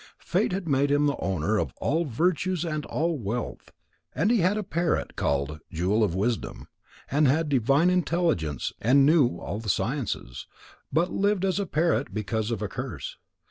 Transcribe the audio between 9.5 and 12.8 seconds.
the sciences, but lived as a parrot because of a